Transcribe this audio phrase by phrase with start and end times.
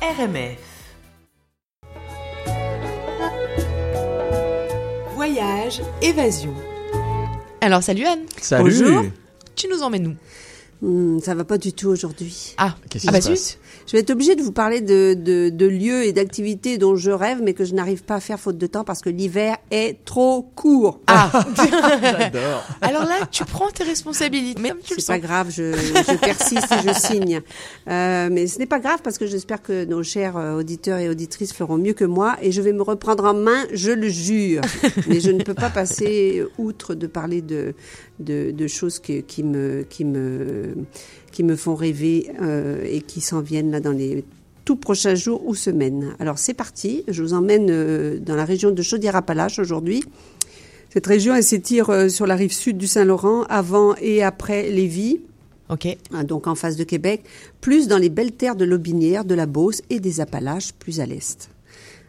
[0.00, 0.58] RMF.
[5.14, 6.54] Voyage, évasion.
[7.60, 9.02] Alors salut Anne, Salut Bonjour.
[9.56, 10.16] tu nous emmènes où?
[10.80, 12.54] Hmm, ça va pas du tout aujourd'hui.
[12.56, 13.48] Ah, Qu'est-ce ah qui bah se passe?
[13.50, 16.94] Zut Je vais être obligée de vous parler de, de, de lieux et d'activités dont
[16.94, 19.56] je rêve, mais que je n'arrive pas à faire faute de temps parce que l'hiver
[19.72, 21.00] est trop court.
[21.08, 21.32] Ah
[22.02, 25.16] J'adore Alors là, tu prends tes responsabilités, même tu le C'est sens.
[25.16, 27.40] pas grave, je, je persiste et je signe.
[27.88, 31.08] Euh, mais ce n'est pas grave parce que j'espère que nos chers euh, auditeurs et
[31.08, 34.60] auditrices feront mieux que moi et je vais me reprendre en main, je le jure.
[35.08, 37.74] mais je ne peux pas passer outre de parler de,
[38.20, 40.67] de, de choses que- qui me, qui me,
[41.32, 44.24] qui me font rêver euh, et qui s'en viennent là dans les
[44.64, 46.14] tout prochains jours ou semaines.
[46.18, 50.04] Alors c'est parti, je vous emmène euh, dans la région de Chaudière-Appalaches aujourd'hui.
[50.90, 55.20] Cette région, elle s'étire euh, sur la rive sud du Saint-Laurent, avant et après Lévis,
[55.70, 55.86] Ok.
[56.12, 57.24] hein, donc en face de Québec,
[57.60, 61.06] plus dans les belles terres de l'Aubinière, de la Beauce et des Appalaches, plus à
[61.06, 61.50] l'est.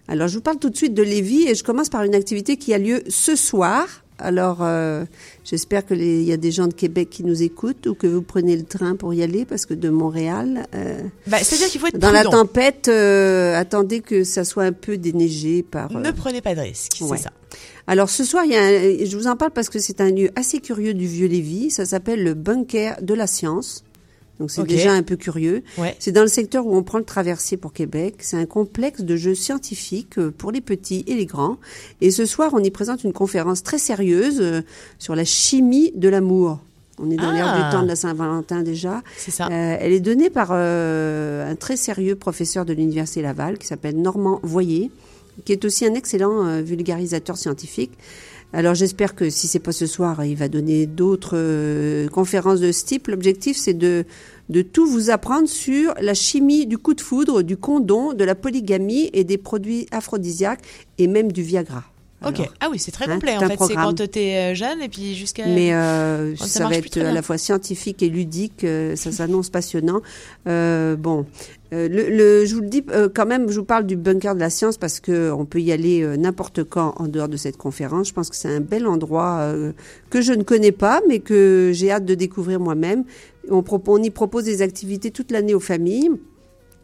[0.07, 2.57] Alors, je vous parle tout de suite de Lévis et je commence par une activité
[2.57, 3.85] qui a lieu ce soir.
[4.20, 5.06] Alors, euh,
[5.44, 8.08] j'espère que les- il y a des gens de Québec qui nous écoutent ou que
[8.08, 11.80] vous prenez le train pour y aller parce que de Montréal, euh, Bah, c'est-à-dire qu'il
[11.81, 15.95] faut être dans la tempête, euh, attendez que ça soit un peu déneigé par.
[15.95, 17.17] euh, Ne prenez pas de risques, Ouais.
[17.17, 17.31] c'est ça.
[17.88, 20.12] alors ce soir, il y a un- je vous en parle parce que c'est un
[20.12, 21.72] lieu assez curieux du Vieux-Lévis.
[21.72, 23.84] Ça s'appelle le bunker de la science.
[24.39, 25.63] Donc c'est déjà un peu curieux.
[25.77, 25.95] Ouais.
[25.99, 28.15] C'est dans le secteur où on prend le traversier pour Québec.
[28.19, 31.57] C'est un complexe de jeux scientifiques euh, pour les petits et les grands.
[32.01, 34.61] Et ce soir, on y présente une conférence très sérieuse euh,
[34.97, 36.59] sur la chimie de l'amour.
[37.01, 37.33] On est dans Ah.
[37.33, 39.01] l'ère du temps de la Saint-Valentin déjà.
[39.17, 39.47] C'est ça.
[39.47, 43.95] Euh, elle est donnée par euh, un très sérieux professeur de l'Université Laval qui s'appelle
[44.01, 44.91] Normand Voyer,
[45.45, 47.91] qui est aussi un excellent euh, vulgarisateur scientifique.
[48.52, 52.72] Alors j'espère que si c'est pas ce soir, il va donner d'autres euh, conférences de
[52.72, 53.08] ce type.
[53.08, 54.06] L'objectif c'est de
[54.50, 58.33] de tout vous apprendre sur la chimie du coup de foudre, du condom, de la
[58.33, 60.61] polygamie et des produits aphrodisiaques
[60.97, 61.83] et même du Viagra.
[62.25, 62.41] Ok.
[62.59, 63.58] Ah oui, c'est très hein, complet en fait.
[63.66, 65.46] C'est quand t'es euh, jeune et puis jusqu'à.
[65.46, 68.63] Mais euh, ça ça, va être à la fois scientifique et ludique.
[68.63, 70.02] euh, ça s'annonce passionnant.
[70.47, 71.25] Euh, bon,
[71.74, 73.50] euh, le, le- je vous le dis euh, quand même.
[73.50, 76.18] Je vous parle du bunker de la science parce que on peut y aller euh,
[76.18, 78.09] n'importe quand en dehors de cette conférence.
[78.09, 79.72] Je pense que c'est un bel endroit euh,
[80.09, 83.03] que je ne connais pas, mais que j'ai hâte de découvrir moi-même.
[83.52, 86.09] On, on y propose des activités toute l'année aux familles.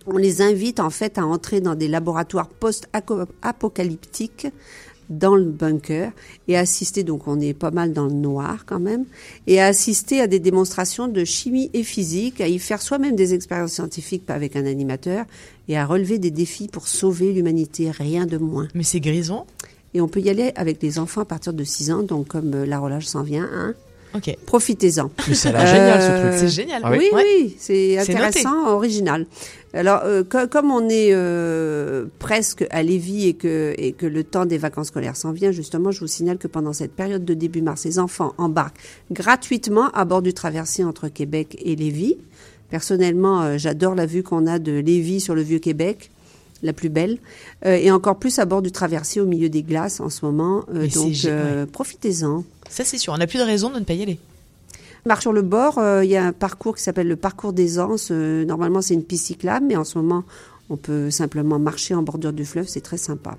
[0.08, 4.48] On les invite en fait à entrer dans des laboratoires post-apocalyptiques
[5.10, 6.12] dans le bunker
[6.48, 9.06] et assister, donc on est pas mal dans le noir quand même,
[9.48, 13.34] et à assister à des démonstrations de chimie et physique, à y faire soi-même des
[13.34, 15.26] expériences scientifiques avec un animateur
[15.68, 18.68] et à relever des défis pour sauver l'humanité, rien de moins.
[18.74, 19.46] Mais c'est grisant.
[19.94, 22.54] Et on peut y aller avec les enfants à partir de 6 ans, donc comme
[22.54, 23.76] euh, la relâche s'en vient, hein,
[24.16, 24.36] Ok.
[24.46, 25.12] profitez-en.
[25.28, 26.40] Mais ça a l'air génial ce Euh, truc.
[26.40, 26.82] C'est génial.
[26.84, 26.98] Ah oui.
[27.00, 27.24] Oui, Ouais.
[27.42, 29.26] oui, c'est C'est intéressant, original.
[29.74, 34.24] Alors, euh, co- comme on est euh, presque à Lévis et que, et que le
[34.24, 37.34] temps des vacances scolaires s'en vient, justement, je vous signale que pendant cette période de
[37.34, 38.78] début mars, les enfants embarquent
[39.12, 42.16] gratuitement à bord du traversier entre Québec et Lévis.
[42.70, 46.10] Personnellement, euh, j'adore la vue qu'on a de Lévis sur le Vieux-Québec,
[46.64, 47.18] la plus belle,
[47.66, 50.64] Euh, et encore plus à bord du traversier au milieu des glaces en ce moment.
[50.74, 52.44] Euh, donc, euh, profitez-en.
[52.70, 53.14] Ça c'est sûr.
[53.14, 54.20] On n'a plus de raison de ne pas y aller.
[55.06, 58.10] Marche sur le bord, il y a un parcours qui s'appelle le parcours des Anses.
[58.12, 60.24] Normalement, c'est une piste cyclable, mais en ce moment,
[60.72, 62.68] on peut simplement marcher en bordure du fleuve.
[62.68, 63.38] C'est très sympa.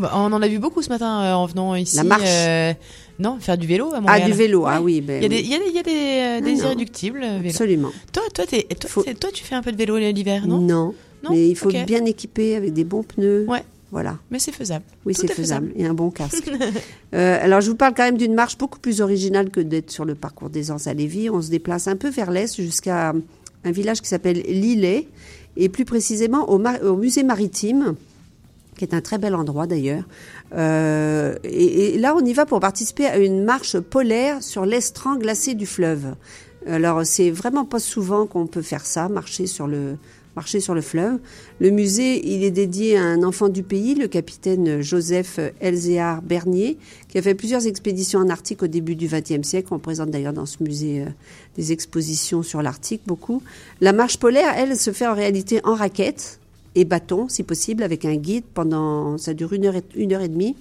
[0.00, 1.94] Bah, on en a vu beaucoup ce matin en venant ici.
[1.96, 2.76] La marche.
[3.20, 4.24] non, faire du vélo à Ah, Montréal.
[4.24, 5.00] du vélo, ah oui.
[5.02, 5.42] Ben, Il y a des, oui.
[5.44, 7.48] il y a des, il y a des, des Ah, irréductibles vélo.
[7.48, 7.90] Absolument.
[8.12, 8.44] Toi, toi,
[8.88, 10.58] Faut- toi, tu fais un peu de vélo l'hiver, non?
[10.58, 13.46] Non, Non mais il faut bien équiper avec des bons pneus.
[13.48, 13.64] Ouais.
[13.94, 14.18] Voilà.
[14.32, 14.84] Mais c'est faisable.
[15.06, 15.72] Oui, c'est est faisable.
[15.76, 16.50] Et un bon casque.
[17.14, 20.04] Euh, alors, je vous parle quand même d'une marche beaucoup plus originale que d'être sur
[20.04, 21.30] le parcours des Anses à Lévis.
[21.30, 23.14] On se déplace un peu vers l'est jusqu'à
[23.62, 25.06] un village qui s'appelle Lillet,
[25.56, 27.94] et plus précisément au musée maritime,
[28.76, 30.02] qui est un très bel endroit d'ailleurs.
[30.56, 35.14] Euh, et, et là, on y va pour participer à une marche polaire sur l'estran
[35.14, 36.16] glacé du fleuve.
[36.66, 39.98] Alors, c'est vraiment pas souvent qu'on peut faire ça, marcher sur le
[40.36, 41.18] marcher sur le fleuve.
[41.60, 46.76] Le musée, il est dédié à un enfant du pays, le capitaine Joseph Elzéar Bernier,
[47.08, 49.68] qui a fait plusieurs expéditions en Arctique au début du XXe siècle.
[49.72, 51.08] On présente d'ailleurs dans ce musée euh,
[51.56, 53.42] des expositions sur l'Arctique, beaucoup.
[53.80, 56.40] La marche polaire, elle, se fait en réalité en raquette
[56.74, 60.22] et bâton, si possible, avec un guide pendant, ça dure une heure et, une heure
[60.22, 60.56] et demie.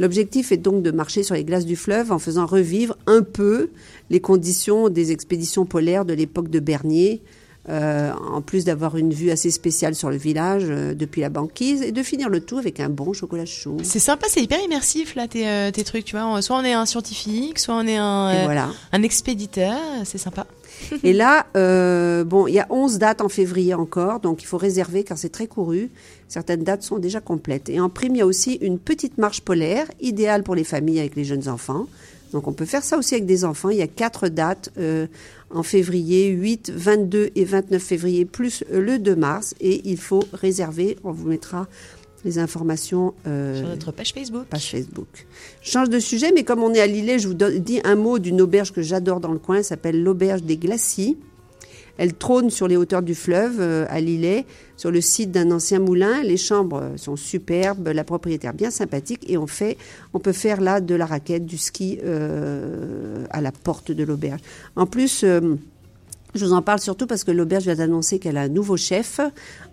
[0.00, 3.70] L'objectif est donc de marcher sur les glaces du fleuve en faisant revivre un peu
[4.10, 7.22] les conditions des expéditions polaires de l'époque de Bernier,
[7.70, 11.80] euh, en plus d'avoir une vue assez spéciale sur le village euh, depuis la banquise,
[11.80, 13.78] et de finir le tout avec un bon chocolat chaud.
[13.82, 16.42] C'est sympa, c'est hyper immersif là tes, euh, tes trucs, tu vois.
[16.42, 18.68] Soit on est un scientifique, soit on est un, voilà.
[18.92, 20.46] un expéditeur, c'est sympa.
[21.02, 21.46] Et là,
[22.24, 25.30] bon, il y a 11 dates en février encore, donc il faut réserver car c'est
[25.30, 25.90] très couru.
[26.28, 27.70] Certaines dates sont déjà complètes.
[27.70, 31.00] Et en prime, il y a aussi une petite marche polaire, idéale pour les familles
[31.00, 31.86] avec les jeunes enfants.
[32.34, 33.70] Donc on peut faire ça aussi avec des enfants.
[33.70, 35.06] Il y a quatre dates euh,
[35.50, 39.54] en février, 8, 22 et 29 février, plus euh, le 2 mars.
[39.60, 40.98] Et il faut réserver.
[41.04, 41.68] On vous mettra
[42.24, 44.46] les informations euh, Sur notre page Facebook.
[44.46, 45.26] page Facebook.
[45.62, 48.18] Je change de sujet, mais comme on est à Lillet, je vous dis un mot
[48.18, 49.58] d'une auberge que j'adore dans le coin.
[49.58, 51.16] Elle s'appelle l'auberge des Glacis.
[51.98, 54.46] Elle trône sur les hauteurs du fleuve euh, à Lillet,
[54.76, 56.22] sur le site d'un ancien moulin.
[56.22, 59.76] Les chambres sont superbes, la propriétaire bien sympathique et on fait,
[60.12, 64.40] on peut faire là de la raquette, du ski euh, à la porte de l'auberge.
[64.76, 65.22] En plus.
[65.24, 65.56] euh,
[66.34, 69.20] je vous en parle surtout parce que l'auberge vient d'annoncer qu'elle a un nouveau chef.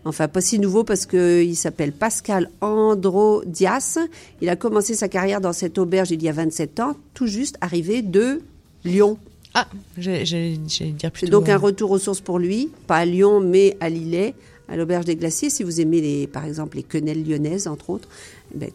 [0.05, 3.97] Enfin, pas si nouveau parce qu'il s'appelle Pascal Androdias.
[4.41, 7.57] Il a commencé sa carrière dans cette auberge il y a 27 ans, tout juste
[7.61, 8.41] arrivé de
[8.83, 9.17] Lyon.
[9.53, 9.67] Ah,
[9.97, 11.31] j'allais dire plutôt.
[11.31, 14.33] donc un retour aux sources pour lui, pas à Lyon, mais à Lillet,
[14.69, 15.49] à l'auberge des Glaciers.
[15.49, 18.07] Si vous aimez, les, par exemple, les quenelles lyonnaises, entre autres,
[18.55, 18.71] ben,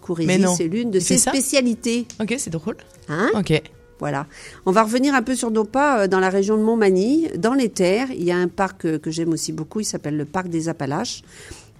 [0.56, 2.06] c'est l'une de ses spécialités.
[2.20, 2.76] Ok, c'est drôle.
[3.08, 3.62] Hein Ok.
[3.99, 4.26] Voilà.
[4.67, 7.55] On va revenir un peu sur nos pas euh, dans la région de Montmagny, dans
[7.55, 8.08] les terres.
[8.12, 10.69] Il y a un parc euh, que j'aime aussi beaucoup, il s'appelle le parc des
[10.69, 11.23] Appalaches.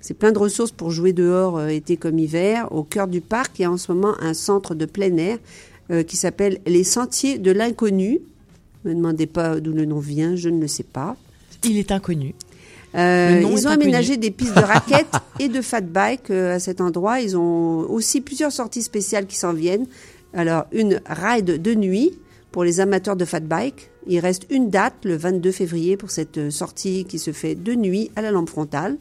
[0.00, 2.72] C'est plein de ressources pour jouer dehors, euh, été comme hiver.
[2.72, 5.38] Au cœur du parc, il y a en ce moment un centre de plein air
[6.08, 8.20] qui s'appelle les Sentiers de l'Inconnu.
[8.87, 11.17] Ne me demandez pas d'où le nom vient, je ne le sais pas.
[11.65, 12.35] Il est inconnu.
[12.94, 13.83] Euh, ils ont inconnu.
[13.83, 17.21] aménagé des pistes de raquettes et de fat bike euh, à cet endroit.
[17.21, 19.87] Ils ont aussi plusieurs sorties spéciales qui s'en viennent.
[20.33, 22.12] Alors, une ride de nuit
[22.53, 23.91] pour les amateurs de fat bike.
[24.06, 27.75] Il reste une date, le 22 février, pour cette euh, sortie qui se fait de
[27.75, 28.99] nuit à la lampe frontale.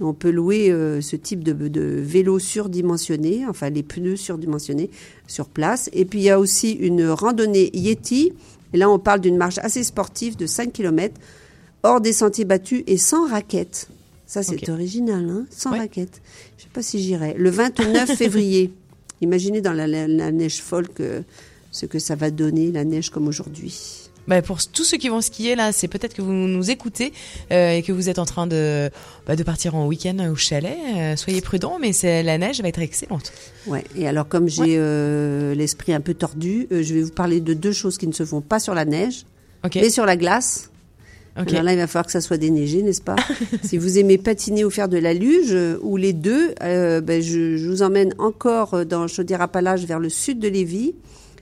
[0.00, 4.90] On peut louer euh, ce type de, de vélo surdimensionné, enfin les pneus surdimensionnés
[5.28, 5.88] sur place.
[5.92, 8.32] Et puis il y a aussi une randonnée Yeti.
[8.74, 11.14] Et là, on parle d'une marche assez sportive de 5 km
[11.84, 13.88] hors des sentiers battus et sans raquettes.
[14.26, 15.78] Ça, c'est original, hein Sans Ouais.
[15.78, 16.20] raquettes.
[16.58, 17.34] Je sais pas si j'irai.
[17.38, 18.72] Le 29 février.
[19.20, 21.22] Imaginez dans la, la- la neige folle que,
[21.70, 24.10] ce que ça va donner, la neige comme aujourd'hui.
[24.26, 27.12] Bah, pour tous ceux qui vont skier là, c'est peut-être que vous nous écoutez
[27.52, 28.90] euh, et que vous êtes en train de,
[29.26, 30.76] bah, de partir en week-end au chalet.
[30.96, 33.32] Euh, soyez prudents, mais c'est la neige va être excellente.
[33.66, 33.84] Ouais.
[33.96, 37.54] Et alors, comme j'ai euh, l'esprit un peu tordu, euh, je vais vous parler de
[37.54, 39.26] deux choses qui ne se font pas sur la neige,
[39.64, 39.76] Ok.
[39.76, 40.70] mais sur la glace.
[41.38, 41.50] Ok.
[41.50, 43.16] Alors là, il va falloir que ça soit déneigé, n'est-ce pas
[43.64, 47.20] Si vous aimez patiner ou faire de la luge, euh, ou les deux, euh, ben,
[47.20, 50.94] je, je vous emmène encore euh, dans Chaudière-Appalaches vers le sud de Lévis.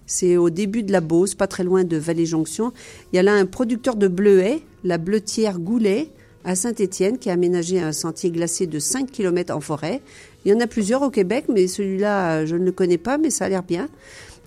[0.07, 2.73] C'est au début de la Beauce, pas très loin de Vallée-Jonction.
[3.13, 6.09] Il y a là un producteur de bleuets, la bleutière Goulet,
[6.45, 10.01] à Saint-Étienne, qui a aménagé un sentier glacé de 5 km en forêt.
[10.45, 13.31] Il y en a plusieurs au Québec, mais celui-là, je ne le connais pas, mais
[13.31, 13.89] ça a l'air bien.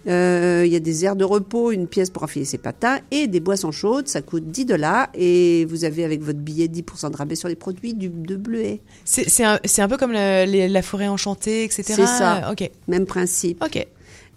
[0.07, 3.25] Euh, il y a des aires de repos, une pièce pour enfiler ses patins et
[3.25, 4.07] des boissons chaudes.
[4.07, 7.55] Ça coûte 10 dollars et vous avez avec votre billet 10% de rabais sur les
[7.55, 8.81] produits du, de bleuet.
[9.03, 11.83] C'est un, peu comme les- la forêt enchantée, etc.
[11.87, 12.51] C'est ça.
[12.51, 12.69] Ok.
[12.87, 13.63] Même principe.
[13.65, 13.87] Ok.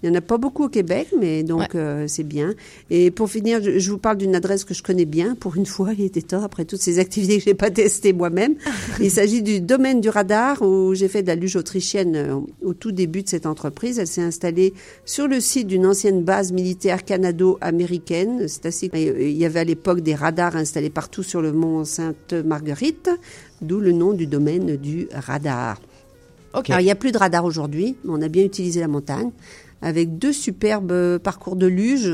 [0.02, 1.66] Il n'y en a pas beaucoup au Québec, mais donc Ouais.
[1.80, 2.54] euh, c'est bien.
[2.88, 5.34] Et pour finir, je, je vous parle d'une adresse que je connais bien.
[5.34, 8.54] Pour une fois, il était temps après toutes ces activités que j'ai pas testées moi-même.
[9.00, 12.74] il s'agit du domaine du radar où j'ai fait de la luge autrichienne euh, au
[12.74, 13.98] tout début de cette entreprise.
[13.98, 14.72] Elle s'est installée
[15.04, 18.46] sur le site d'une ancienne base militaire canado-américaine.
[18.48, 18.90] C'est assez.
[18.94, 23.10] Il y avait à l'époque des radars installés partout sur le mont Sainte-Marguerite,
[23.62, 25.80] d'où le nom du domaine du radar.
[26.54, 29.30] Alors, il n'y a plus de radar aujourd'hui, mais on a bien utilisé la montagne,
[29.82, 32.12] avec deux superbes euh, parcours de luge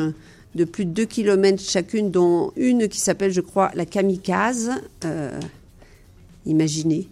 [0.54, 4.70] de plus de 2 km chacune, dont une qui s'appelle, je crois, la Kamikaze.
[5.04, 5.38] Euh,
[6.46, 7.08] imaginez.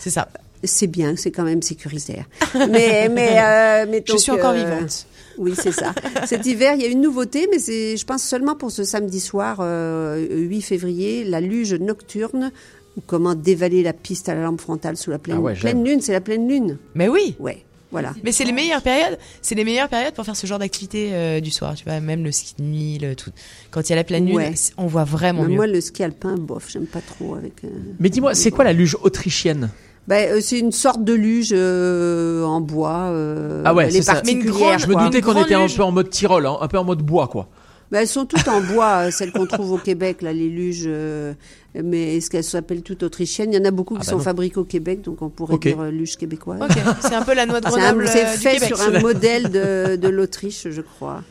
[0.00, 0.28] C'est ça.
[0.62, 2.26] C'est bien, c'est quand même sécuritaire.
[2.54, 5.06] mais, mais, euh, mais Je suis encore euh, vivante.
[5.38, 5.94] Oui, c'est ça.
[6.26, 9.20] Cet hiver, il y a une nouveauté, mais c'est, je pense, seulement pour ce samedi
[9.20, 12.50] soir, euh, 8 février, la luge nocturne,
[12.96, 15.82] ou comment dévaler la piste à la lampe frontale sous la pleine, Ah ouais, pleine
[15.82, 16.02] lune.
[16.02, 16.76] C'est la pleine lune.
[16.94, 17.36] Mais oui.
[17.38, 18.12] Ouais, voilà.
[18.24, 19.18] Mais c'est les meilleures périodes.
[19.42, 21.74] C'est les meilleures périodes pour faire ce genre d'activité euh, du soir.
[21.74, 23.30] Tu vois, même le ski de nuit, le tout.
[23.70, 24.54] Quand il y a la pleine lune, Ouais.
[24.76, 25.56] on voit vraiment Mais mieux.
[25.56, 27.34] moi, le ski alpin, bof, j'aime pas trop.
[27.34, 27.68] Avec, euh,
[27.98, 29.70] Mais dis-moi, c'est quoi la luge autrichienne
[30.08, 33.10] ben, euh, c'est une sorte de luge euh, en bois.
[33.10, 34.22] euh, Ah ouais, c'est est ça.
[34.24, 36.66] Mais une grande- Je me doutais qu'on était un peu en mode Tyrol, hein, un
[36.68, 37.48] peu en mode bois, quoi.
[37.92, 40.84] Ben, elles sont toutes en bois, euh, celles qu'on trouve au Québec, là, les luges.
[40.86, 41.32] euh,
[41.74, 43.52] mais est-ce qu'elles s'appellent toutes autrichiennes?
[43.52, 44.22] Il y en a beaucoup qui Ah bah sont non.
[44.24, 46.60] fabriquées au Québec, donc on pourrait dire euh, luge québécoise.
[46.62, 46.76] Ok.
[47.00, 48.68] C'est un peu la noix de C'est un- Grenoble c'est euh, fait Québec.
[48.76, 51.22] sur un modèle de, de l'Autriche, je crois.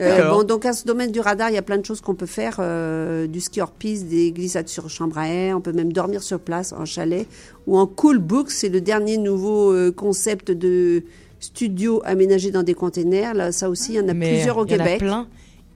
[0.00, 0.38] Euh, D'accord.
[0.38, 2.26] bon, donc à ce domaine du radar, il y a plein de choses qu'on peut
[2.26, 2.56] faire.
[2.60, 5.56] euh, du ski hors piste, des glissades sur chambre à air.
[5.56, 7.26] On peut même dormir sur place en chalet
[7.66, 8.50] ou en cool book.
[8.50, 11.02] C'est le dernier nouveau euh, concept de
[11.40, 13.34] studio aménagé dans des containers.
[13.34, 14.98] Là, ça aussi, il y en a Mais plusieurs au il y en a Québec.
[14.98, 15.26] plein.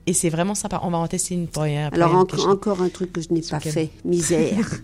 [0.07, 0.79] Et c'est vraiment sympa.
[0.83, 1.89] On va en tester une pour rien.
[1.93, 4.69] Alors en- encore un truc que je n'ai pas fait, misère.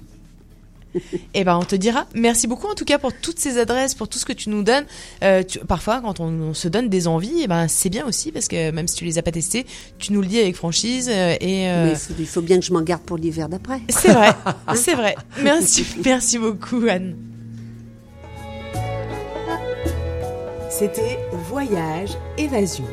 [1.36, 2.08] Eh ben, on te dira.
[2.16, 4.64] Merci beaucoup en tout cas pour toutes ces adresses, pour tout ce que tu nous
[4.64, 4.86] donnes.
[5.24, 8.32] Euh, tu- parfois, quand on, on se donne des envies, eh ben, c'est bien aussi
[8.32, 9.68] parce que même si tu les as pas testées,
[10.00, 11.70] tu nous le dis avec franchise euh, et.
[11.70, 13.82] euh, Mais il faut, il faut bien que je m'en garde pour l'hiver d'après.
[13.90, 14.32] C'est vrai,
[14.76, 15.16] c'est vrai.
[15.44, 17.16] Merci, merci beaucoup Anne.
[20.72, 21.20] C'était
[21.50, 22.86] Voyage Évasion.